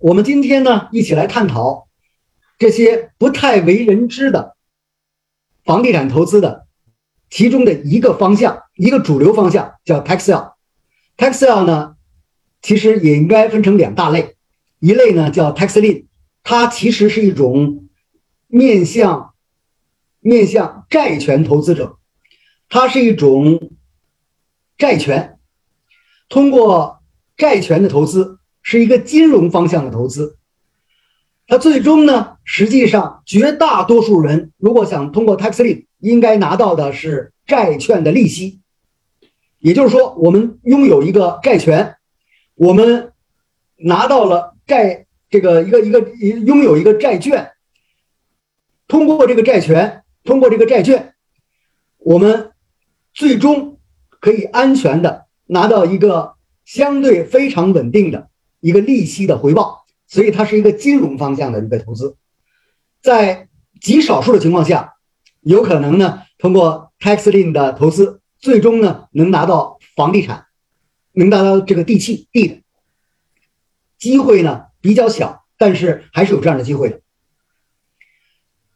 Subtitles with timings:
[0.00, 1.86] 我们今天呢，一起来探讨
[2.58, 4.56] 这些不太为人知的
[5.62, 6.66] 房地产投资的
[7.28, 10.54] 其中的一个方向，一个主流方向叫 tax sale。
[11.18, 11.96] tax sale 呢，
[12.62, 14.36] 其实也应该分成两大类，
[14.78, 16.06] 一类呢叫 tax lien，
[16.42, 17.90] 它其实是一种
[18.46, 19.34] 面向
[20.20, 21.98] 面向债权投资者，
[22.70, 23.70] 它是一种
[24.78, 25.38] 债权，
[26.30, 27.02] 通过
[27.36, 28.39] 债权的投资。
[28.62, 30.36] 是一个金融方向的投资，
[31.46, 38.60] 它最终呢，实际上绝大多数人如果想通过 tax l i n 应该拿到的是债券的利息。
[39.58, 41.96] 也就是说，我们拥有一个债权，
[42.54, 43.12] 我们
[43.76, 47.50] 拿到了债这个一个一个拥有一个债券，
[48.88, 51.14] 通过这个债权，通过这个债券，
[51.98, 52.52] 我们
[53.12, 53.78] 最终
[54.18, 58.29] 可以安全的拿到一个相对非常稳定的。
[58.60, 62.16] 一个利息的回报，所以它是一个金融方向的一个投资，
[63.02, 63.48] 在
[63.80, 64.94] 极少数的情况下，
[65.40, 70.46] 有可能呢通过 tax lien 的投资，最终呢能拿到房地产，
[71.12, 72.62] 能拿到这个地契地的
[73.98, 77.00] 机会呢比较小，但是还是有这样的机会的。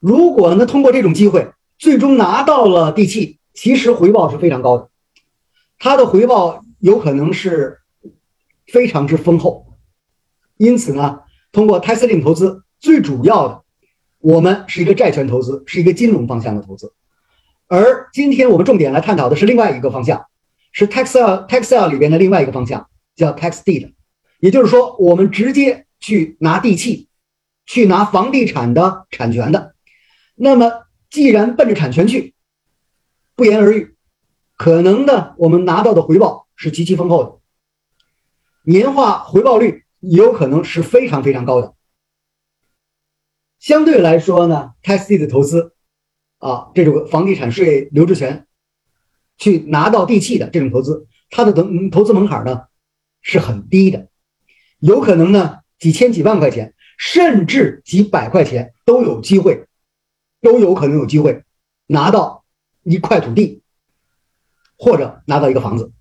[0.00, 4.90] 如果呢通过这种机会，最终拿到了地契，其实回报是非常高的，
[5.78, 7.78] 它的回报有可能是
[8.66, 9.67] 非常之丰厚。
[10.58, 11.20] 因此呢，
[11.52, 13.62] 通过 tax lien 投资，最主要的，
[14.18, 16.92] 我们是一个债权投资，是一个金融方向的投资。
[17.68, 20.26] 而今天我们重点来探讨的是另外一个方向，
[20.72, 21.12] 是 tax
[21.46, 23.92] tax 里边的另外一个方向，叫 tax deed，
[24.40, 27.08] 也就是说，我们直接去拿地契，
[27.64, 29.74] 去拿房地产的产权的。
[30.34, 32.34] 那么，既然奔着产权去，
[33.36, 33.94] 不言而喻，
[34.56, 39.84] 可能呢我们拿到的回报是极其丰厚的，年化回报率。
[40.00, 41.74] 有可能是非常非常高的。
[43.58, 45.74] 相对来说呢，tax deed 的投资
[46.38, 48.46] 啊，这种房地产税留置权
[49.36, 52.66] 去拿到地契的这种投资，它的投投资门槛呢
[53.20, 54.08] 是很低的，
[54.78, 59.66] 有可能呢几千几万块钱，甚至几百块钱都有机会，
[60.40, 61.42] 都有可能有机会
[61.86, 62.44] 拿到
[62.84, 63.62] 一块土地，
[64.76, 65.92] 或者拿到一个房子。